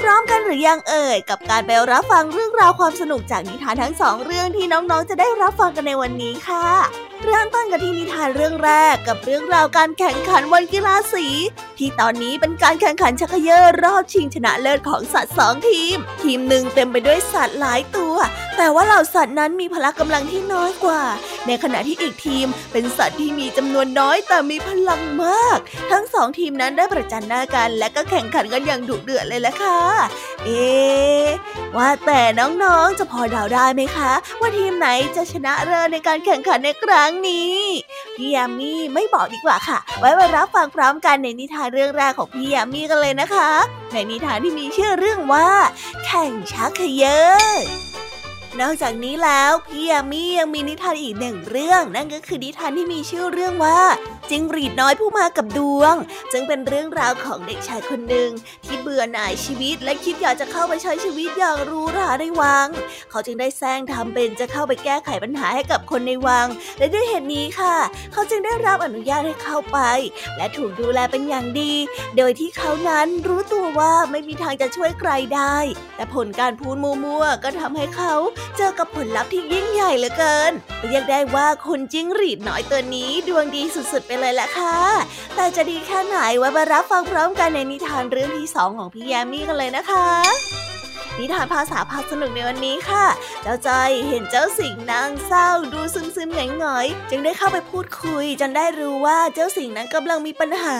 [0.00, 6.66] พร้อมกันหรือยังเอ่ย กับการไปรับฟังเรื่องราวความสนุกจากนิทานทั้งสองเรื่องที่น้องๆจะได้รับฟังกันในวันนี้ค่ะ
[7.24, 11.26] เริ่มต้นกันที่นิทานเรื่องแรกกับเรื่องราวการแข่งขันวันกีฬาสี
[11.78, 18.14] ที่ตอนนี้เป็นการแข่งขันชักเยอรอบชิงชนะเลิศของสัตว์สองทีม ทีมหนึ่งเต็มไปด้วยสัตว์หลายตัว
[18.56, 21.02] แต่ว่าเหล่าสัตว์นั้นมีพละกำลังที่น้อยกว่า
[21.46, 25.58] ในขณะที่อีกทีมเป็นสัตว์ที่มีจำนวนน้อยแต่มีพลังมาก
[25.90, 29.80] ทั้งสองทีมนั้นได้ประจันหน้ากัน และก็แข่งขันกันอย่างดุเดือดเลยละค่ะ
[30.44, 30.70] เอ๊
[31.76, 37.56] ว่าแต่น้องๆจะพอเดาได้ไหมคะ ว่าทีมไหนจะชนะเลิศในการแข่งขันในครั้งนี้
[38.16, 43.50] พี่ยามีไม่บอกดีกว่าค่ะ ไว้มารับฟังพร้อมกันในนิทานเรื่องแรกของพี่ยามีกันเลยนะคะ
[43.92, 45.48] ในนิทานที่มีชื่อเรื่องว่า
[46.04, 47.20] แข่งชักเยอ
[48.60, 53.80] นอกจากนี้แล้วพี่ยามียังมีนิทานอีกหนึ่งเรื่อง นั่นก็คือนิทานที่มีชื่อเรื่องว่า
[54.30, 55.94] จิ้งหรีดน้อยผู้มากับดวง
[56.32, 58.30] จึงเป็นเรื่องราวของเด็กชายคนหนึ่ง
[58.64, 62.68] ที่เบื่อหน่ายชีวิตและคิดอยากจะเข้าไปใช้ชีวิตอย่างรู้ราในวัง
[63.10, 66.46] เขาจึงได้แซงทำเป็นจะเข้าไปแก้ไขปัญหาให้กับคนในวัง
[66.78, 67.76] และด้วยเหตุนี้ค่ะ
[68.12, 69.78] เขาจึงได้รับอนุญาตให้เข้าไป
[70.36, 71.72] และถูกดูแลเป็นอย่างดี
[72.16, 75.56] โดยที่เขานั้นรู้ตัวว่าไม่มีทางจะช่วยใครได้
[75.96, 78.14] แต่ผลการพูดมัวๆก็ทำให้เขา
[78.56, 80.52] เจอกับผลลัพธ์ที่ยิ่งใหญ่เหลือเกิน
[80.86, 84.78] เรียกได้ว่าคนจิ้งหรีดน้อยตัวนี้ดวงดีสุดๆไปเลยแหละค่ะ
[85.36, 90.06] แต่จะดีแค่ไหนไว้มารับฟังพร้อมกันในนิทานเรื่องที่สองของพี่แยมมี่กันเลยนะคะ
[91.18, 93.06] นิทานภาษาพาสนุกในวันนี้ค่ะ
[93.42, 100.78] เจ้าจอยเห็นเจ้าสิงนางเศร้าดูซึมซึมหงอยๆจึงได้เข้าไปพูดคุย จนได้รู้ว่าเจ้าสิงนั้นกำลังมีปัญหา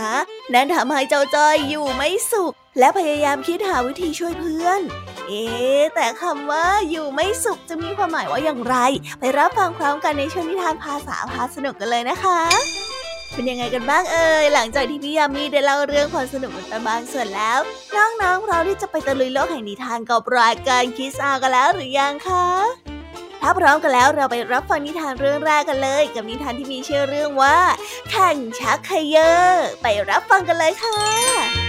[0.55, 4.81] นั่นทำให้เจ้าจอยอยู่ไม่สุข และพยายามคิดหาวิธีช่วยเพื่อน
[5.29, 5.45] เอ๊
[5.95, 8.77] แต่คำว่าอยู่ไม่สุขจะมีความหมายว่าอย่างไร
[9.21, 12.41] ไปรับฟังพร้อมกันในช่วงนิทานภาษาพาสนุกกันเลยนะคะ
[13.37, 17.59] เป็นยังไงกันบ้างเอ่ยหลังจากที่พี่ยามีได้เล่าเรื่องความสนุกกันบางส่วนแล้ว
[17.97, 22.47] น้องๆเราที่จะไปตะลุยโลกแห่งนิทานกับรายการคิสอากันแล้วหรือยังคะ
[23.43, 27.59] ถ้าพร้อมกันแล้วเราไปรับฟังนิทานเรื่องแรกกันเลย กับนิทานที่มีชื่อเรื่องว่า
[28.11, 29.33] แข่งชักเขยอ
[29.83, 31.66] ไปรับฟังกันเลยค่ะ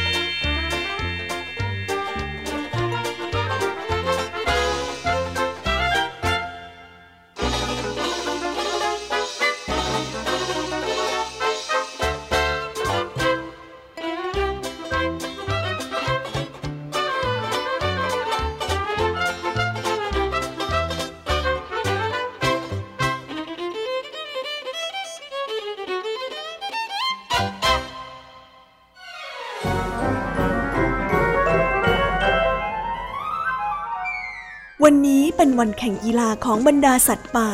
[35.60, 37.50] วันแข่งกีฬาของบรรดาสัตว์ป่า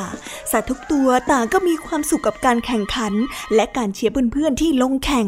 [0.52, 3.14] สัตว์ทุกตัวต่างก็มีความสุขกับการแข่งขัน
[3.56, 5.28] และการเชียร์เพื่อนๆที่ลงแข่ง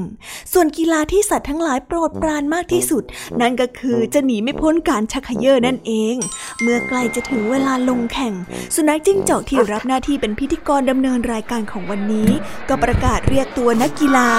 [0.53, 3.03] ส่วนกีฬาที่สัตว์ทั้งหลายโปรดปรานมากที่สุด
[3.41, 6.16] นั่นก็คือจะหนีไม่พ้นการชักเยอนั่นเอง
[6.62, 8.34] เมื่อใกล้จะถึงเวลาลงแข่ง
[8.75, 12.30] สุนัขจิ้งจอกที่รับหน้าที่เป็นพิธีกรดำเนินรายการของวันนี้
[12.69, 14.30] ก็ประกาศเรียกตัวนักกีฬา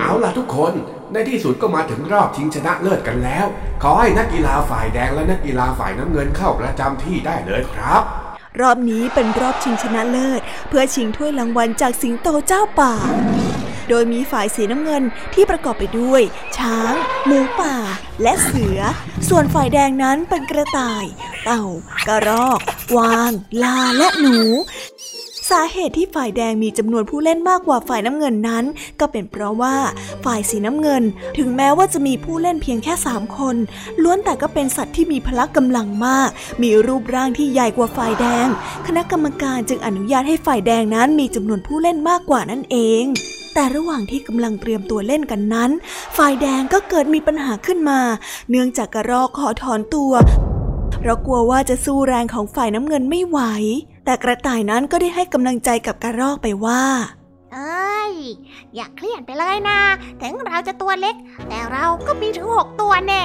[0.00, 0.72] เอาล่ะทุกคน
[1.12, 3.46] ในที่สุดก็มาถึงรอบชิงชนะเลิศกันแล้ว
[3.82, 8.02] ขอให้นักกีฬาฝ่ายแดงและนักกีฬาฝ่ายน้ำเงินเข้าประจำที่ได้เลยครับ
[8.60, 12.94] รอบนี้เป็นรอบชิงชนะเลิศ เพื่อชิงถ้วยรางวัลจากสิงโตเจ้าป่า
[13.88, 15.02] โดยมีฝ่ายสีน้ำเงิน
[15.34, 16.22] ที่ประกอบไปด้วย
[16.58, 16.94] ช้าง
[17.26, 17.76] หมูป่า
[18.22, 18.80] และเสือ
[19.28, 21.04] ส่วนฝ่ายแดงนั้นเป็นกระต่าย
[21.44, 21.64] เต่า
[22.06, 22.60] กระรอก
[22.96, 23.30] วาง
[23.62, 28.64] ลาและหนูาเหตุที่ฝ่ายแดงมีจำนวนผู้เล่นมากกว่าฝ่ายน้ำเงินนั้น
[29.00, 29.76] ก็เป็นเพราะว่า
[30.24, 31.02] ฝ่ายสีน้ำเงิน
[31.38, 33.56] ถึงแม้ว่าจะมีผู้เล่นเพียงแค่สามคน
[34.02, 36.30] ล้วนแต่ก็เป็นสัตว์ที่มีพละกำลังมาก
[36.62, 38.46] มีรูปร่างที่ใหญ่กว่าฝ่ายแดง
[38.86, 43.04] คณะกรรมการจึงอนุญาตให้ฝ่ายแดงนั้นมีจำนวนผู้เล่นมากกว่านั่นเอง
[43.54, 45.70] แต่ระหว่างที่กำลังเตรียมตัวเล่นกันนั้น
[46.16, 48.00] ฝ่ายแดงก็เกิดมีปัญหาขึ้นมา
[48.50, 50.12] เนื่องจากกระรอกขอถอนตัว
[51.00, 53.40] เพราะกลัวว่าจะสู้แรงของฝ่ายน้ำเงินไม่ไหว
[54.04, 56.82] แต่กระต่ายนั้นก็ได้ให้กำลังใจกับกระรอกไปว่า
[57.52, 58.12] เอ้ย
[58.74, 59.80] อย่าเครียดไปเลยนะ
[60.22, 61.16] ถึงเราจะตัวเล็ก
[61.48, 63.22] แต่เราก็มีถึงหกตัวแน่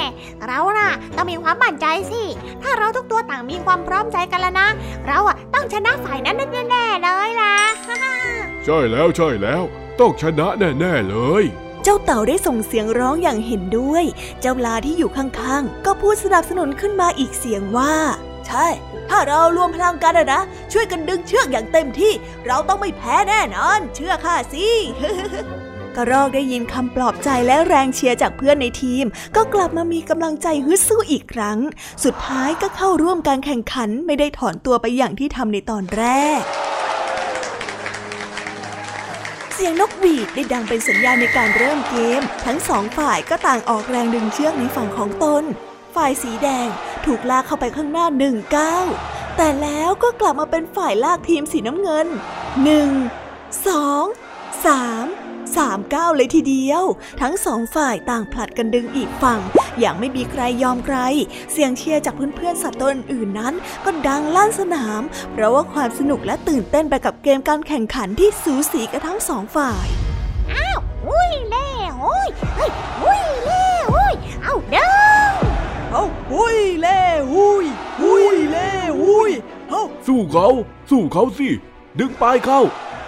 [0.47, 2.23] เราน่ะต้องมีความมั่นใจสิ
[2.61, 4.67] ถ้าเราทุกตัวต่างมีความพร้อมใจกันแล้วนะ
[5.07, 6.35] เราอะต้องชนะฝ่ายนั้น
[6.69, 7.55] แน่ๆเลยล่ะ
[8.65, 9.63] ใช่แล้วใช่แล้ว
[9.99, 14.03] ต้องชนะแน่ๆเลยพเจ้าเต่าได้ส่งเสียงร้องอย่างเห็นด้วย
[14.41, 17.93] เจ้าลาที่อยู่ข้างๆ ก็พูดสนับสนุนขึ้นมาอีกเสียงว่า
[18.47, 18.67] ใช่
[19.09, 20.41] ถ้าเรารวมพลังกันนะ
[20.71, 22.13] ช่วยกันดึงเชือกอย่างเต็มที่
[22.45, 24.67] เราต้องไม่แพ้แน่นอน เชื่อข้าสิ
[25.95, 31.59] กระรอกได้ยินคำปลอบใจและแรงเชียร์จากเพื่อนในทีม ก็กลับมามีกำลังใจฮึดสู้อีกครั้ง
[32.03, 36.03] สุดท้ายก็เข้าร่วมการแข่งขันไม่ได้ถอนตัวไปอย่างที่ทำในตอนแร
[36.39, 36.41] ก
[39.53, 45.44] เสียงนกหวีดได้ดังเป็นสัญญาณในการเริ่มเกม ทั้งสองฝ่ายก็ต่างออกแรงดึงเชือกในฝั่งของตน
[45.95, 46.68] ฝ่ายสีแดง
[47.06, 48.86] ถูกลากเข้าไปข้างหน้าหนึ่งก้าว
[49.38, 52.07] แต่แล้วก็กลับมาเป็นฝ่ายลากทีมสีน้ำเงิน
[52.63, 52.89] หนึ่ง
[53.68, 54.06] สอง
[54.65, 55.06] สาม
[55.57, 56.83] สามก้าวเลยทีเดียว
[57.21, 59.39] ทั้งสองฝ่ายต่างผลัดกันดึงอีกฝั่ง
[59.80, 60.97] อย่างไม่มีใครยอมใคร
[61.51, 63.53] เสียงเชียร์จากเพื่อนๆสัตว์ตัวอื่นนั้น
[63.85, 65.01] ก็ดังลั่นสนาม
[65.31, 69.88] เพราะว่าความสนุกและตื่นเต้นไปกับเกมการแข่งขันที่สูสีกันทั้งสองฝ่าย
[70.53, 71.69] อ้าว อุ้ยเล่
[72.03, 72.71] อุ้ยเฮ้ย
[73.03, 74.13] อุ้ยเล่อุ้ย
[74.44, 75.19] เอาเด้อ
[75.91, 77.01] เอาหุยเล่
[77.31, 77.65] หุย
[78.01, 78.69] หุยเล่
[79.01, 79.31] หุย
[79.69, 80.47] เอาสู้เขา
[80.89, 81.50] สู้เขาสิ
[82.00, 82.62] ดึงปลายเข้า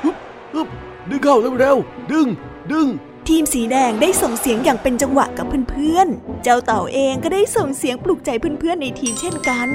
[0.03, 0.15] ฮึบ
[0.53, 0.67] ฮึบ
[1.09, 2.27] ดึงเข้าเร็วๆ ดึง
[2.71, 2.87] ดึง
[3.29, 8.29] ทีมสีแดงได้ส่งเสียงอย่างเป็นจังหวะกับเพื่อนๆ เจ้าเต่าเองก็ได้ส่งเสียงปลุกใจ
[8.59, 9.67] เพื่อนๆในทีมเช่นกัน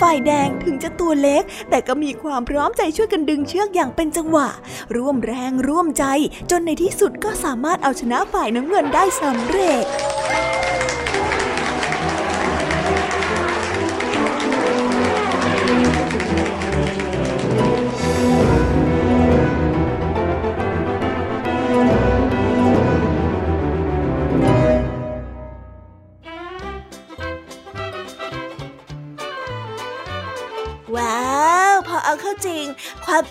[0.00, 4.48] ฝ่ายแดงถึงจะตัวเล็ก แต่ก็มีความพร้อมใจช่วยกันดึงเชือกอย่างเป็นจังหวะ
[4.96, 6.04] ร่วมแรงร่วมใจ
[6.50, 9.84] จนในที่สุดก็สามารถเอาชนะฝ่ายน้ำเงินได้สำเร็จ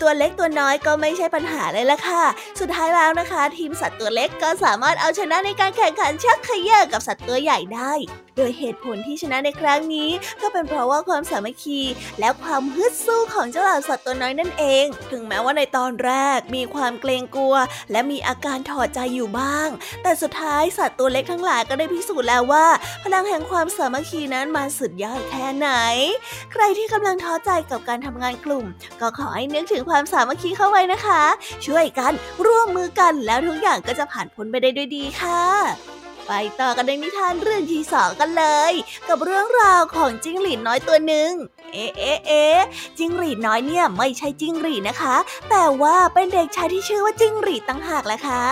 [0.06, 2.22] ตัวเล็กตัวน้อยก็ไม่ใช่ปัญหาเลยล่ะค่ะ
[2.60, 7.92] สุดท้ายแล้วนะคะ ทีมสัตว์ตัวเล็กก็สามารถเอาชนะในการแข่งขันชักขย่อกับสัตว์ตัวใหญ่ได้
[8.36, 10.10] โดยเหตุผลที่ชนะในครั้งนี้
[10.42, 11.80] ก็เป็นเพราะว่าความสามัคคี
[12.20, 17.54] และความฮึดสู้ของเจ้าเหล่าสัตว์ตัวน้อยนั่นเอง ถึงแม้ว่าในตอนแรกมีความเกรงกลัว
[17.92, 19.68] และมีอาการถอดใจอยู่บ้าง
[20.02, 22.66] แต่สุดท้ายสัตว์ตัวเล็กทั้งหลายก็ได้พิสูจน์แล้วว่า
[23.02, 25.70] พลังแห่งความสามัคคีนั้นมันสุดยอดแค่ไหน
[26.52, 28.64] ใครที่กำลังท้อใจกับการทำงานกลุ่ม
[29.00, 31.22] ก็ขอให้นึกถึงความสามัคคีเข้าไว้นะคะ
[31.66, 32.12] ช่วยกัน
[32.46, 38.72] ร่วมมือกันแล้วทุกอย่างก็จะผ่านพ้นไปได้ด้วยดีค่ะ ไปต่อกันในนิทานเรื่องที่สองกันเลย
[39.08, 41.32] กับเรื่องราวของจิ้งหรีดน้อยตัวหนึ่ง
[41.72, 42.60] เอ๊ะเอ๊ะเอ๊ะ
[42.98, 45.16] จิ้งหรีดน้อยเนี่ยไม่ใช่จิ้งหรีดนะคะ
[45.50, 48.44] แต่ว่าเป็นเด็กชายที่ชื่อว่าจิ้งหรีดตั้งหากแหละค่ะ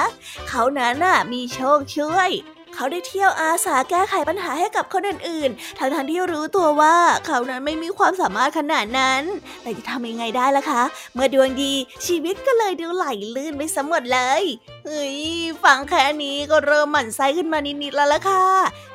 [0.49, 2.31] เขานั้นน่ะมีโชคช่วย
[2.75, 6.97] เขาได้เที่ยวอาสาแก้ไขปัญหาให้กับคนอื่นๆ ทั้งทที่รู้ตัวว่า
[7.27, 9.23] เขานั้นไม่มีความสามารถขนาดนั้น
[9.63, 10.83] แต่จะทำยังไงได้ล่ะคะ
[11.15, 11.73] เมื่อดวงดี
[12.07, 14.43] ชีวิตก็เลยดูไหลลื่นไปสมหมดเลย
[14.85, 15.19] เฮ้ย
[15.65, 18.47] ฟังแค่นี้ก็เริ่มหมั่นไส้ขึ้นมานิดๆแล้วล่ะค่ะ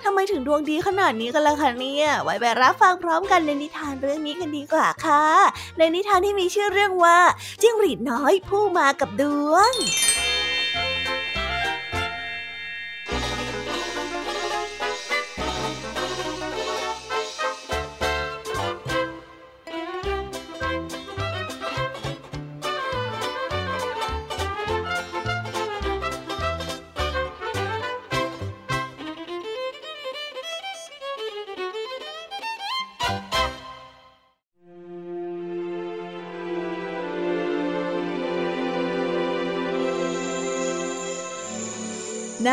[0.03, 5.25] ทำไมถึงดวงดีขนาดนี้กันล่ะคะเนี่ย ไว้ไปรับฟังพร้อมกันในนิทานเรื่องนี้กันดีกว่าค่ะ
[5.77, 7.17] ในนิทานที่มีชื่อเรื่องว่า
[7.61, 9.73] จิ้งหรีดน้อยผู้มากับดวง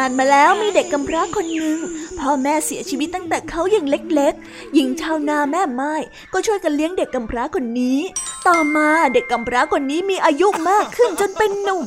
[0.05, 1.79] านมาแล้วมีเด็กกำพร้าคนหนึ่ง
[2.19, 5.95] พ่อแม่เสียชีวิตตั้งแต่เขายังเล็กๆ หญิงชาวนาแม่ไม้
[6.33, 8.01] ก็ช่วยกันเลี้ยงเด็กกำพร้าคนนี้
[8.49, 11.85] ต่อมาเด็กกำพร้าคนนี้มีอายุมากขึ้นจนเป็นหนุ่ม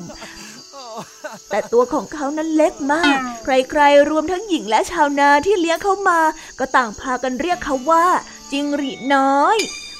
[1.49, 6.19] แต่ตัวของเขานั้นเล็กมาก ใครๆ รวมทั้งหญิงและชาวนาที่เลี้ยงเขามา
[6.59, 8.05] ก็ต่างพากันเรียกเขาว่า
[8.51, 9.57] จิงหรีน้อย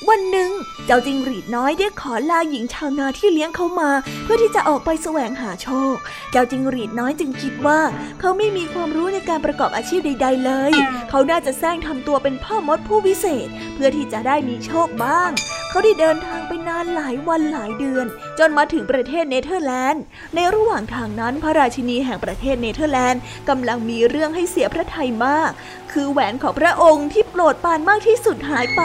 [0.10, 0.52] วันหนึ่ง
[0.86, 3.90] เจ้าจิงหรีดน้อยได้ขอลาหญิงชาวนาที่เลี้ยงเขามา
[4.24, 5.96] เพื่อที่จะออกไปแสวงหาโชค
[6.32, 7.80] เจ้าจิงหรีดน้อยจึงคิดว่า
[8.20, 10.74] เขาไม่มีความรู้ในการประกอบอาชีพใด ๆ เลย
[11.10, 15.30] เขาน่าจะแสร้งทำตัวเป็นพ่อมดผู้วิเศษ เพื่อที่จะได้มีโชคบ้าง
[15.70, 18.06] เขาได้เดินทางไปนานหลายวันหลายเดือน
[18.40, 20.04] จนมาถึงประเทศเนเธอร์แลนด์
[20.36, 25.52] ในระหว่างทางนั้นพระราชินีแห่งประเทศเนเธอร์แลนด์กำลังมีเรื่องให้เสียพระทัยมาก
[25.92, 28.82] คือแหวนของพระองค์ที่โปรดปานมากที่สุดหายไป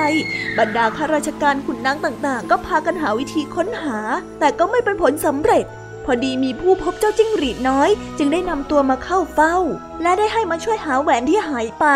[0.58, 3.98] บรรดาข้าราชการขุนนางต่างๆ ก็พากันหาวิธีค้นหา
[4.40, 5.66] แต่ก็ไม่เป็นผลสำเร็จ
[6.04, 9.56] พอดีมีผู้พบเจ้าจิ้งหรีดน้อย จึงได้นำตัวมาเข้าเฝ้า
[10.02, 11.86] และได้ให้มาช่วยหาแหวนที่หายไป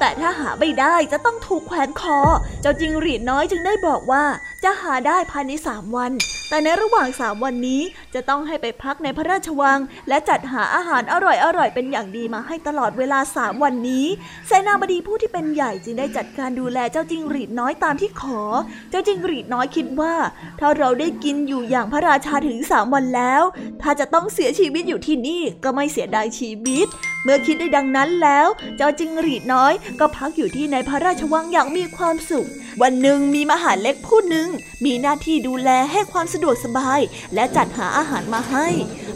[0.00, 2.18] แต่ถ้าหาไม่ได้จะต้องถูกแขวนคอ
[2.62, 4.24] เจ้าจิงหรีดน้อยจึงได้บอกว่า
[4.66, 6.12] จะหาได้ภายในสามวัน
[6.48, 7.82] แต่ในระหว่างสามวันนี้
[8.14, 14.06] จะต้องให้ไปพักในพระราชวัง และจัดหาอาหารอร่อยๆ เป็นอย่างดีมาให้ตลอดเวลาสามวันนี้
[14.46, 18.42] เสนาบดีผู้ที่เป็นใหญ่จึงได้จัดการดูแลเจ้าจิงหรีดน้อยตามที่ขอ
[18.90, 20.14] เจ้าจิงหรีดน้อยคิดว่า
[20.60, 23.42] ถ้าเราได้กินอยู่อย่างพระราชาถึงสามวันแล้ว
[23.82, 26.86] ถ้าจะต้องเสียชีวิตอยู่ที่นี่ก็ไม่เสียดายชีวิต
[27.24, 32.48] เมื่อคิดได้ดังนั้นแล้ว เจ้าจิงหรีดน้อย ก็พักอยู่ที่ในพระราชวังอย่างมีความสุข
[32.82, 34.48] วันหนึ่งมีมหาเล็กผู้หนึ่ง
[34.84, 37.00] มีหน้าที่ดูแลให้ความสะดวกสบาย
[37.34, 38.68] และจัดหาอาหารมาให้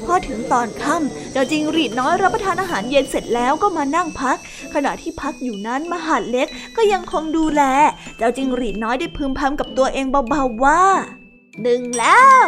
[0.05, 4.39] พอถึงตอนค่ำเจ้าจิงหรีดน้อยรับประทานอาหารเย็นเสร็จแล้วก็มานั่งพัก
[4.75, 7.63] ขณะที่พักอยู่นั้นมหาเล็กก็ยังคงดูแล
[8.19, 10.83] เจ้าจิงหรีดน้อยได้พึมพำกับตัวเองเบาๆว่า
[11.63, 12.45] หนึ่งแล้ว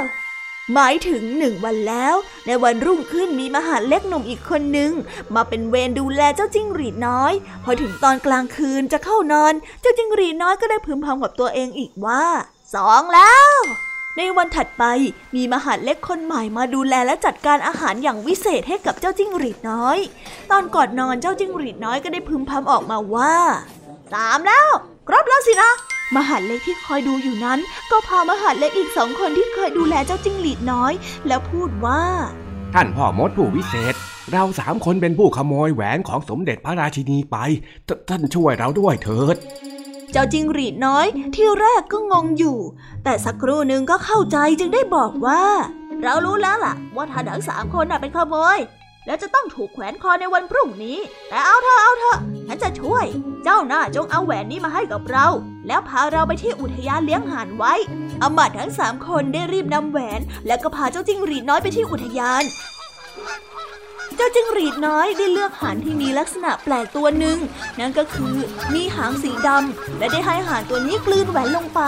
[0.75, 2.15] หมายถึงหนึ่งวันแล้ว
[2.47, 4.93] ในวันรุ่งขึ้นมีมหาเล็กหนุ่มอีกคนหนึ่ง
[5.35, 7.33] มาเป็นเวรดูแลเจ้าจิ้งหรีดน้อย
[7.65, 12.25] พอถึงตอนกลางคืนจะเข้านอน เจ้าจิ้งหรีดน้อยก็ได้พึมพำกับตัวเองอีกว่า
[12.75, 13.53] สองแล้ว
[14.17, 14.85] ในวันถัดไป
[15.37, 19.99] มีมหาดเล็กคนใหม่มาดูแลและจัดการอาหารอย่างวิเศษให้กับเจ้าจิ้งหรีดน้อย
[20.51, 23.35] ตอนก่อนนอนเจ้าจิ้งหรีดน้อยก็ได้พึมพำออกมาว่า
[24.13, 24.67] สามแล้ว
[25.09, 25.71] ครบแล้วสินะ
[26.17, 27.59] มหาดเล็กที่คอยดูอยู่นั้น
[27.91, 30.93] ก็พามหาดเล็กอีกสองคนที่เคยดูแลเจ้าจิ้งหรีดน้อย
[31.27, 32.03] แล้วพูดว่า
[32.75, 33.95] ท่านพ่อมดผู้วิเศษ
[34.33, 37.37] เราสามคนเป็นผู้ขโมยแหวนของสมเด็จพระราชินีไป
[38.09, 39.37] ท่านช่วยเราด้วยเถิด
[40.13, 42.59] เจ้าจิงหรีดน้อยที่แรกก็งงอยู่
[43.05, 45.43] แต่สักครู่หนึ่งก็เข้าใจจึงได้บอกว่า
[46.03, 48.59] เรารู้แล้วล่ะ ว่าท่านทั้งสามคนน่ะเป็นขโมย
[49.07, 53.05] แล้วจะต้องถูกแขวนคอในวันพรุ่งนี้ แต่เอาเถอะเอาเถอะฉันจะช่วย
[53.45, 55.27] เจ้าหน้าจงเอาแหวนนี้มาให้กับเรา
[55.67, 57.75] แล้วพาเราไปที่อุทยานเลี้ยงห่านไว้
[58.23, 62.43] อำมาตย์ทั้งสามคนได้รีบนำแหวน และก็พาเจ้าจิงหรีดน้อยไปที่อุทยาน
[64.17, 67.39] เจ้าจิงหรีดน้อยได้เลือกหานที่มีลักษณะแปลกตัวหนึ่ง
[67.79, 68.35] นั่นก็คือ
[68.75, 71.81] มีหางสีดำและได้ให้หานตัวนี้กลืนแหวนลงไป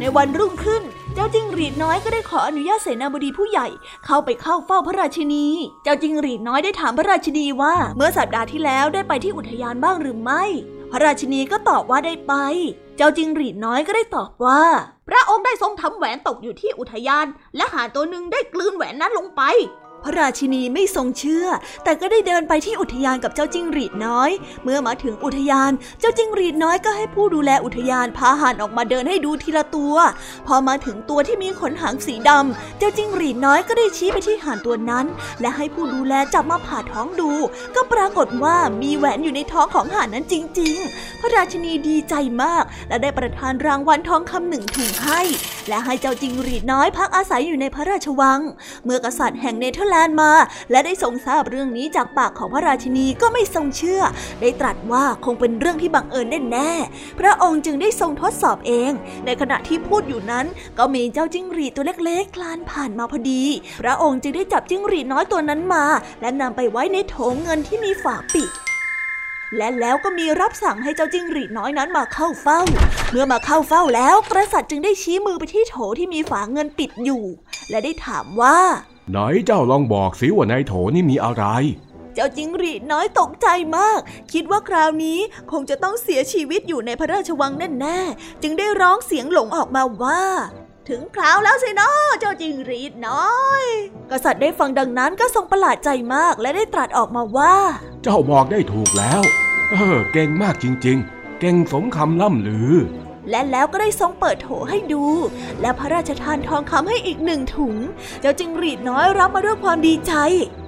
[0.00, 0.82] ในวันรุ่งขึ้น
[1.14, 3.66] เจ้าจิงหรีดน้อยก็ได้ขออนุญาตเสนาบดีผู้ใหญ่
[4.04, 5.46] เข้าไปเข้าเฝ้าพระราชินี
[5.84, 10.42] เจ้าจิงหรีดน้อยได้ถามพระราชินีว่า เมื่อสัปดาห์ที่แล้วได้ไปที่อุทยานบ้างหรือไม่
[10.92, 12.34] พระราชินีก็ตอบว่าได้ไป
[12.96, 14.62] เจ้าจิงหรีดน้อยก็ได้ตอบว่า
[15.08, 19.42] พระองค์ได้ทรงทำแหวนตกอยู่ที่อุทยาน และหาตัวหนึ่งได้กลืนแหวนนั้นลงไป
[20.06, 21.46] ระราชินีไม่ทรงเชื่อ
[21.84, 24.30] แต่ก็ได้เดินไปที่อุทยานกับเจ้าจิ้งหรีดน้อย
[24.64, 25.70] เมื่อมาถึงอุทยาน
[26.00, 29.96] เจ้าจิ้งหรีดน้อยก็ให้ผู้ดูแลอุทยานพาห่านออกมาเดินให้ดูทีละตัว
[30.46, 35.06] พอมาถึงตัวที่มีขนหางสีดำเจ้าจิ้งหรีดน้อยก็ได้ชี้ไปที่ห่านตัวนั้น
[35.40, 37.30] และให้ผู้ดูแลจับมาผ่าท้องดู
[37.74, 45.20] ก็ปรากฏว่ามีแหวนอยู่ในท้องของห่านนั้นจริง ๆ พระราชินีดีใจมาก และได้ประทานรางวัลทองคำหนึ่งถุงให้
[45.68, 48.40] และให้เจ้าจิงหรีดน้อยพักอาศัยอยู่ในพระราชวัง
[48.84, 50.32] เมื่อกษัตริย์แห่งเนเธอร์แลนด์มา
[50.70, 54.02] และได้ทรงทราบเรื่องนี้จากปากของพระราชินีก็ไม่ทรงเชื่อ
[54.40, 58.92] ได้ตรัสว่าคงเป็นเรื่องที่บังเอิญแน่ๆพระองค์จึงได้ทรงทดสอบเอง
[59.24, 60.46] ในขณะที่พูดอยู่นั้น
[60.78, 63.42] ก็มีเจ้าจิ้งหรีดตัวเล็กๆ คลานผ่านมาพอดี
[63.82, 65.84] พระองค์จึงได้จับจิ้งหรีดน้อยตัวนั้นมา
[66.20, 68.50] และนำไปไว้ในโถเงินที่มีฝาปิด
[69.56, 72.60] และแล้วก็มีรับสั่งให้เจ้าจิ้งหรีดน้อยนั้นมาเข้าเฝ้า
[73.10, 77.24] เมื่อมาเข้าเฝ้าแล้ว กษัตริย์จึงได้ชี้มือไปที่โถที่มีฝาเงินปิดอยู่
[77.70, 78.58] และได้ถามว่า
[79.10, 81.44] ไหนเจ้าลองบอกสิว่าในโถนี่มีอะไร
[82.14, 83.46] เจ้าจิงหรีดน้อยตกใจ
[83.76, 84.00] มาก
[84.32, 85.18] คิดว่าคราวนี้
[85.52, 90.22] คงจะต้องเสียชีวิตอยู่ในพระราชวังแน่ๆจึงได้ร้องเสียงหลงออกมาว่า
[90.88, 93.64] ถึงคราวแล้วสินะเจ้าจิงหรีดน้อย
[94.10, 97.54] กษัตริย์ได้ฟังดังนั้นก็ทรงประหลาดใจมากและได้ตรัสออกมาว่า
[98.02, 99.22] เจ้าบอกได้ถูกแล้ว
[99.70, 102.72] เออเก่งมากจริง ๆ เก่งสมคำล่ำลือ
[103.30, 105.04] และแล้วก็ได้ทรงเปิดโถให้ดู
[105.60, 107.76] และพระราชทานทองคำให้อีกหนึ่งถุง
[108.20, 110.12] เจ้าจิงหรีดน้อยรับมาด้วยความดีใจ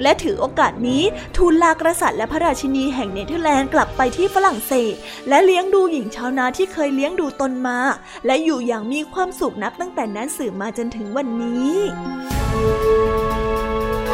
[0.03, 1.03] และถือโอกาสนี้
[1.37, 4.95] ทูลลากษัตริย์และพระราชินีแห่งเนเธอร์แลนด์กลับไปที่ฝรั่งเศส
[5.29, 7.79] และเลี้ยงดูหญิงชาวนาที่เคยเลี้ยงดูตนมา
[8.27, 11.77] และอยู่อย่างมีความสุขนับตั้งแต่นั้นสืบมาจนถึงวันนี้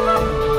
[0.07, 0.53] ว้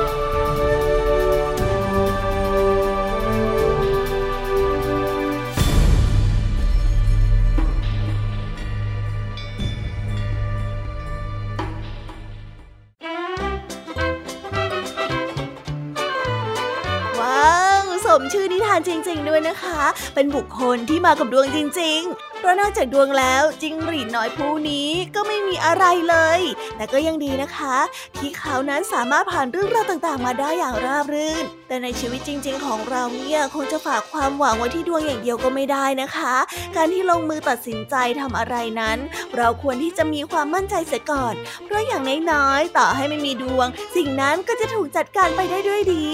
[18.19, 19.81] มชื่อนิทานจริง ๆ ด้วยนะคะ
[20.15, 26.39] เป็นบุคคลที่มากับดวงจริง ๆ เพราะนอกจากดวงแล้วจิงหรีดน้อยผู้นี้ก็ไม่มีอะไรเลย
[26.77, 27.77] แต่ก็ยังดีนะคะ
[28.17, 36.36] ที่เขานั้นสามารถผ่านเรื่องราวต่างๆ มาได้อย่างราบรื่นแต่ในชีวิตจริง ๆ ของเราเนี่ยคงจะฝากความหวังไว้ที่ดวงอย่างเดียวก็ไม่ได้นะคะ
[36.75, 38.98] การที่ลงมือตัดสินใจทำอะไรนั้น
[39.38, 46.05] เราควรที่จะมีความมั่นใจเสียก่อน เพราะอย่างน้อยๆต่อให้ไม่มีดวง สิ่งนั้นก็จะถูกจัดการไปได้ด้วยดี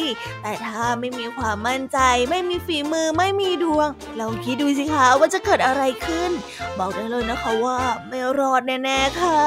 [0.43, 3.87] แต่ถ้าไม่มีความมั่นใจ ไม่มีฝีมือไม่มีดวง
[4.19, 6.31] ลองคิดดูสิคะว่าจะเกิดอะไรขึ้น
[6.79, 9.41] บอกได้เลยนะคะว่าไม่รอดแน่ๆค่ะ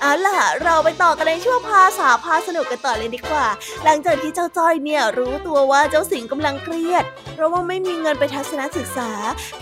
[0.00, 3.46] เอาล่ะ เราไปต่อกันในช่วงภาษาพาสนุกกันต่อเลยดีกว่า
[3.84, 9.10] หลังจากที่เจ้าจ้อยเนี่ยรู้ตัวว่าเจ้าสิงกำลังเครียด เพราะว่าไม่มีเงินไปทัศนศึกษา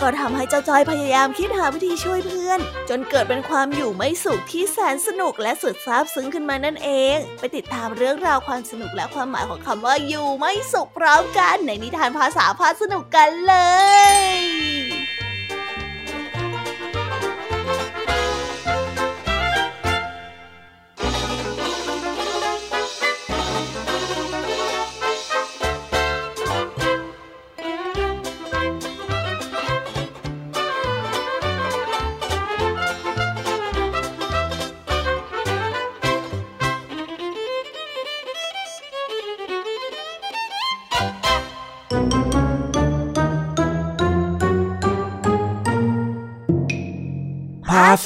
[0.00, 13.54] ก็ทำให้เจ้าจ้อยพยายามคิดหาวิธีช่วยเพื่อน จนเกิดเป็นความอยู่ไม่สุขที่แสนสนุกและสุดซาบซึ้งขึ้นมานั่นเอง ไปติดตามเรื่องราวความสนุกและความหมายของคำว่าอยู่ไม่สุขพร้อมกันในนิทานภาษาพาสนุกกันเล
[14.24, 14.55] ย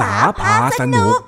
[0.00, 1.18] ษาพาสนุก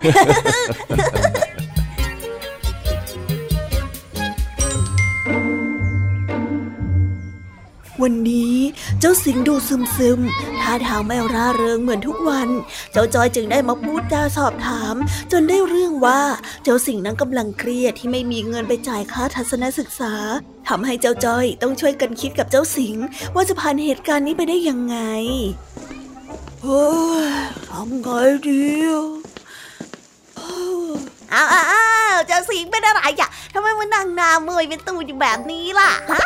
[8.03, 8.57] วันนี้
[9.01, 10.21] เจ้าสิงดูซึมซึม
[10.61, 12.49] ท่าทางไม่ร่าเริงเหมือนทุกวัน
[12.93, 14.95] เจ้าจอยจึงได้มาพูดจาสอบถาม
[15.33, 16.21] จนได้เรื่องว่า
[16.63, 20.15] เจ้าสิงนั้นกำลังเครียดที่ไม่มีเงินไปจ่ายค่าทัศนศึกษา
[20.69, 22.95] ทำให้เจ้าจอยต้องช่วยกันคิดกับเจ้าสิง
[23.35, 24.97] ว่าจะผ่านเหตุการณ์นี้ไปได้ยังไง
[26.63, 26.87] เฮ้
[27.25, 27.29] ย
[27.69, 28.09] ทำไง
[28.47, 28.63] ดี
[30.39, 36.23] อ้าวอ้าวเจ้าสิงเป็นอะไรอะทำไมมันนั่งนาเมยเป็นตูดอยู่แบบนี้ล่ะฮะ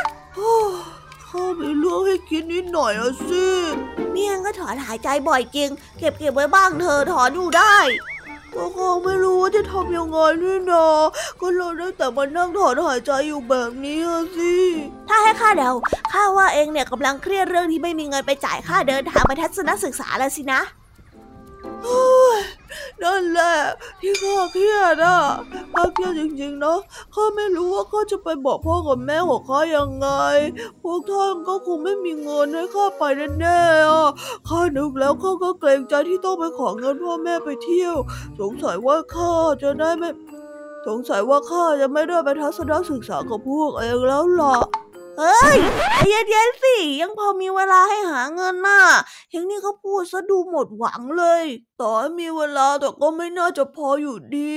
[1.29, 3.45] ข้ามีเรื่องให้กินนิดหน่อยอะสิ
[4.11, 7.75] เมี่ยงก็ถอนหายใจบ่อยจริง เก็บเก็บไว้บ้างเธอถอนอยู่ได้
[8.55, 10.87] ก็คงไม่รู้ว่าจะทำยังไงนี่นา
[11.41, 14.01] ก็เลยได้แต่มานั่งถอนหายใจอยู่แบบนี้
[14.37, 14.53] สิ
[15.09, 15.71] ถ้าให้ข้าเดา
[16.13, 20.61] ข้าว่าเองเนี่ยกำลังเครียดเรื่องที่ไม่มีเงินไปจ่ายค่าเดินทางไปทัศนศึกษาแล้วสินะ
[23.03, 23.55] นั่นแหละ
[24.01, 25.19] ที่ข้าเครียดอะ
[25.75, 26.79] ข้าเครียดจริงๆนะ
[27.15, 30.09] ข้าไม่รู้ว่าข้าจะไปบอกพ่อกับแม่ของข้ายังไง
[30.83, 33.03] พวกท่านก็คงไม่มีเงินให้ข้าไป
[33.41, 34.09] แน่ๆอะ
[34.49, 37.97] ข้านึกแล้วข้าก็เกรงใจที่ต้องไปขอเงินพ่อแม่ไปเที่ยว
[38.41, 40.11] สงสัยว่าข้าจะได้ไม่
[40.87, 44.57] สงสัยว่าข้าจะไม่ได้ไปทัศนศึกษากับพวกเองแล้วล่ะ
[45.19, 45.59] เฮ้ย
[46.09, 48.83] เย็นๆสิ ยังพอมีเวลาให้หาเงินน่ะ
[49.31, 51.45] เฮงนี่เขาพูดซะดูหมดหวังเลย
[51.81, 54.55] ต่อให้มีเวลาแต่ก็ไม่น่าจะพออยู่ดี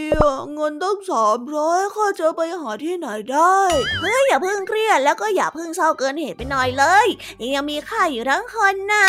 [0.54, 3.60] เงินต้องสามร้อยข้าจะไปหาที่ไหนได้
[4.02, 7.08] เฮ้ยอย่าเพิ่งเครียดแล้วก็อย่าเพิ่งเศร้าเกินเหตุไปหน่อยเลย
[7.56, 9.08] ยังมีข้าอยู่ทั้งคนน่ะ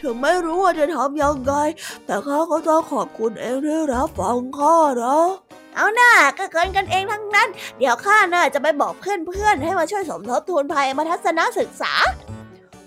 [0.00, 1.52] ถึงไม่รู้ว่าจะทำยังไง
[2.06, 5.18] แต่ข้าก็ต้องขอบคุณเองที่รับฟังข้านะ
[5.76, 11.92] เอาหน้าก็เกินกันเองทั้งนั้น เดี๋ยวข้าน่าจะไปบอกเพื่อนๆ ให้มาช่วยสมทบทุนภัยมาทัศนศึกษา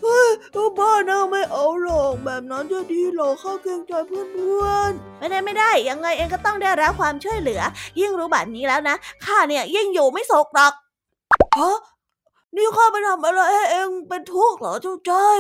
[0.02, 0.30] เฮ้ย
[0.78, 7.62] บ้านะไม่เอาหรอกแบบนั้นจะดีหรอข้าเกรงใจเพื่อนๆ ไม่ได้ไม่ได้ ยังไงเองก็ต้องได้รับความช่วยเหลือ
[8.00, 10.74] ยิ่งรู้แบบนี้แล้วนะข้าเนี่ยยิ่งอยู่ไม่สกหรอก
[11.60, 11.78] ฮะ
[12.56, 15.39] นี่ข้าไปทำอะไรให้เองเป็นทุกข์เหรอเจ้าจ้อย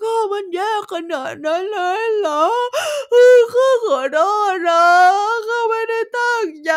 [0.00, 2.44] ข้ามันแย่ขนาดนั้นเลยเหรอ
[3.52, 4.18] ข้าขอโท
[4.50, 4.84] ษนะ
[5.46, 6.72] ข้าไม่ได้ตั้งใจ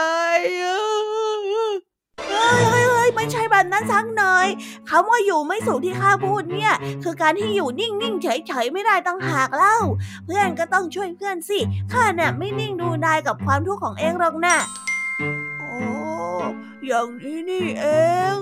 [2.30, 4.48] เฮ้ยเฮ้ยเฮ้ยไม่ใช่แบบนั้นสักหน่อย
[4.90, 9.78] คำว่าอยู่ไม่สุขที่ข้าพูดเนี่ย คือการที่อยู่นิ่งๆเฉยๆไม่ได้ต้องหากเล่า
[10.26, 11.60] เพื่อนก็ต้องช่วยเพื่อนสิ
[11.92, 14.56] ข้าเนี่ยไม่นิ่งดูได้กับความทุกข์ของเองหรอกนะ
[15.60, 15.72] โอ้
[16.86, 17.86] อย่างนี้นี่เอ
[18.38, 18.40] ง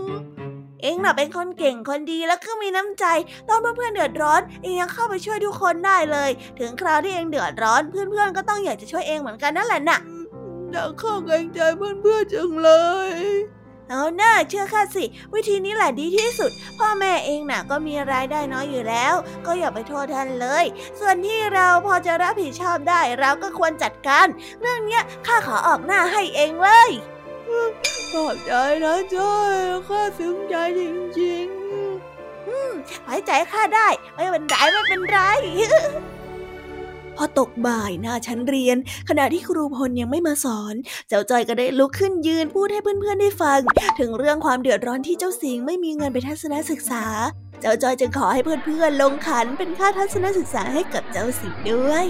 [0.82, 3.06] เองน่ะเป็นคนเก่งคนดีแล้วก็มีน้ำใจ
[3.50, 10.00] ตอนเพื่อนๆเดือดร้อน เองยังเข้าไปช่วยทุกคนได้เลย ถึงคราวที่เองเดือดร้อน เพื่อนๆก็ต้องอยากจะช่วยเองเหมือนกันนั่นแหละน่ะ
[10.72, 12.70] อยากเข้าเกรงใจเพื่อนๆจังเล
[13.10, 13.12] ย
[13.90, 19.14] เอาหน้าเชื่อข้าสิ วิธีนี้แหละดีที่สุด พ่อแม่เองน่ะก็มีรายได้น้อยอยู่แล้ว
[19.46, 20.66] ก็อย่าไปโทษท่านเลย
[21.00, 24.28] ส่วนที่เราพอจะรับผิดชอบได้เราก็ควรจัดการ
[24.62, 26.90] เรื่องเนี้ยข้าขอออกหน้าให้เองเลย
[28.14, 28.52] ขอบใจ
[28.84, 29.56] นะจ้อย
[29.88, 30.82] ข้าซึ้งใจจ
[31.20, 35.18] ริงๆ อืมไว้ใจข้าได้ ไม่เป็นไรไม่เป็นไร
[37.18, 38.78] พอตกบ่ายหน้าชั้นเรียน
[39.10, 40.74] ขณะที่ครูพลยังไม่มาสอน
[41.08, 43.60] เจ้าจอยก็ได้ลุกขึ้นยืนพูดให้เพื่อนๆได้ฟัง
[44.00, 47.04] ถึงเรื่องความเดือดร้อนที่เจ้าสิงไม่มีเงินไปทัศนศึกษา
[47.62, 52.08] เจ้าจอยจึงขอให้เพื่อนๆลงขันเป็นค่าทัศนศึกษาให้กับเจ้าสิงด้วย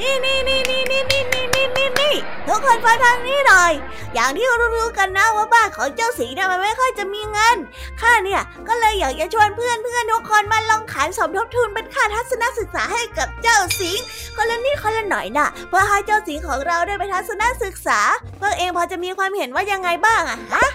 [0.00, 2.14] นี่นี่นี่นี่นี่นี่นี่นี่นี่นี่
[2.48, 3.72] ทุกคนฟังทางนี้หน่อย
[4.14, 7.56] อย่างที่รู้ๆกันนะว่าบ้านของเจ้าสีเนี่ยมันไม่ค่อยจะมีเงิน
[8.00, 13.98] ข้าเนี่ยก็เลยอยากจะชวนเพื่อนเพื่อนทุกคนมาลองขันสมทบทุนเป็นค่าทัศนศึกษาให้กับเจ้าสิง
[14.36, 18.00] คนละนิดคนละหน่อยน่ะ เพื่อให้เจ้าสิงของเราได้ไปทัศนศึกษา
[18.40, 20.66] พวกเองพอจะมีความเห็นว่ายังไงบ้างอะฮะ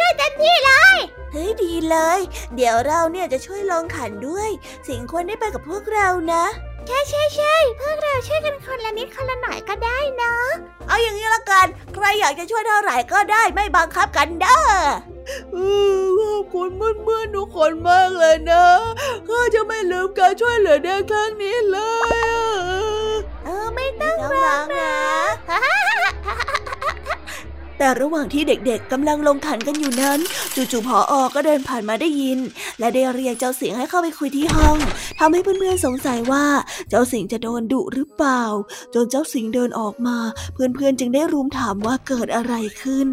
[0.00, 0.96] ช่วยเต็มที่เลย
[1.32, 2.20] เฮ้ยดีเลย
[2.56, 4.48] เดี๋ยวเราเนี่ยจะช่วยลองขันด้วย
[4.86, 6.44] สิงควรได้ไปกับพวกเรานะ
[6.86, 10.34] ใช่ใช่ใช่พวกเราช่วยกันคนละนิดคนละหน่อยก็ได้นะ
[10.88, 14.60] เอาอย่างนี้ละกัน ใครอยากจะช่วยเท่าไหร่ก็ได้ไม่บังคับกันเด้อ
[16.18, 18.66] ขอบคุณเพื่อนๆทุกคนมากเลยนะ
[19.28, 21.78] ข้าจะไม่ลืมการช่วยเหลือในครั้งนี้เล
[23.12, 24.94] ย เออไม่ต้องร้องนะ
[27.84, 30.18] แต่ระหว่างที่เด็กๆกำลังลงขันกันอยู่นั้น
[30.54, 32.38] จู่ๆพออก็เดินผ่านมาได้ยิน
[32.78, 34.76] และได้เรียกเจ้าสิงให้เข้าไปคุยที่ห้อง
[35.18, 36.44] ทำให้เพื่อนๆสงสัยว่า
[36.88, 38.42] เจ้าสิงจะโดนดุหรือเปล่า
[38.94, 40.16] จนเจ้าสิงเดินออกมา
[40.54, 43.08] เพื่อนๆจึงได้รุมถามว่าเกิดอะไรขึ้น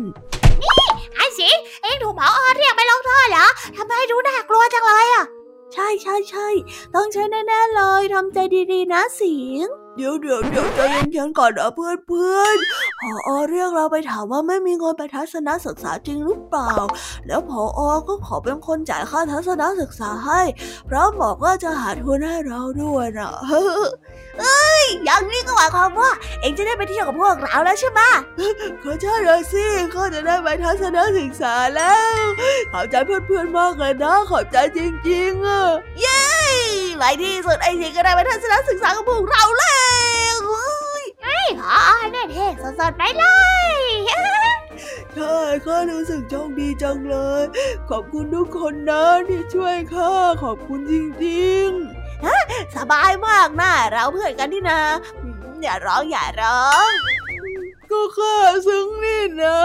[0.62, 0.82] นี่
[1.16, 5.26] ไอ้สิงเอ็งถูกพออเรียกไปลงโทษเหรอทำไมดูน่ากลัวจังเลยอะ
[5.74, 6.48] ใช่ใช่ใช่
[6.96, 8.38] ต้องใช้แน่ๆเลยทำใจ
[8.72, 12.58] ดีๆนะสิงเดี๋ยวเดี๋ยวเดี๋ยวใจเย็นๆก่อนนะเพื่อนเพื่อน
[13.02, 16.72] พออเรียกเราไปถามว่าไม่มีเงินไปทัศนศึกษาจริงหรือเปล่า
[17.28, 20.42] แล้วพออก็ขอเป็นคนจ่ายค่าทัศนศึกษาให้
[20.88, 23.32] เพราะบอกว่าจะหาทุนให้เราด้วยนะ
[24.40, 26.10] เอ้ยอย่างนี้ก็หมายความว่า
[26.42, 28.02] เองจะได้ไปเที่ยวกับพวกเราแล้วใช่ไหม
[28.84, 32.24] ก็ใช่เลยสิก็จะได้ไปทัศนศึกษาแล้ว
[32.72, 35.62] ขอบใจเพื่อนๆมากเลยนะขอบใจจริงๆอะ
[36.02, 36.39] เย้
[37.00, 39.80] ไว้ที่สุดไอ้สิก็ได้ไปทัศนศึกษากับพวกเราแล้
[40.36, 40.40] ว
[41.24, 41.78] ไอ้พอ
[42.12, 42.48] แน่เท่
[42.80, 43.26] สดๆไปเล
[43.74, 43.74] ย
[45.16, 45.36] ใช่
[45.66, 47.44] ข้ารู้สึกโชคดีจังเลย
[47.90, 50.12] ขอบคุณทุกคนนะที่ช่วยข้า
[50.44, 50.94] ขอบคุณจ
[51.26, 54.80] ริงๆสบายมากนะเราเพื่อนกันที่นา
[55.64, 56.92] อย่าร้องอย่าร้อง
[57.92, 58.36] ก็ข้า
[58.68, 59.58] ซึ้งนี่นะ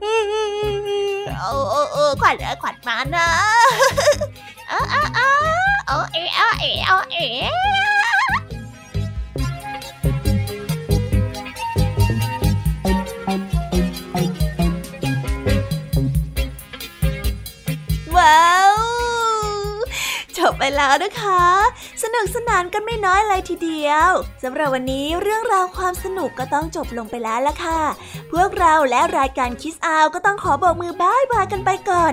[0.00, 3.28] เออเออเออขวัญขวัญมานะ
[4.68, 5.20] เออเอ
[5.54, 5.55] อ
[5.86, 6.64] เออเออเออเอ
[7.12, 7.76] เออ
[20.50, 21.42] บไปแล้วนะคะ
[22.02, 24.10] สนุกสนานกันไม่น้อยเลยทีเดียว
[24.42, 27.80] สำหรับวันนี้เรื่องราวความสนุกก็ต้องจบลงไปแล้วละค่ะ
[28.32, 32.12] พวกเราและรายการคิสอาวก็ต้องขอบอกมือบายบายกันไปก่อน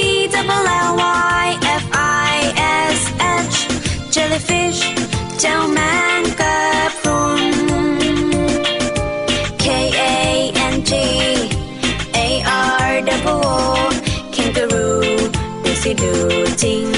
[16.63, 16.90] Martin.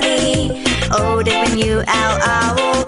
[0.00, 0.64] lady.
[0.90, 2.87] Oh, dipping you out, I will.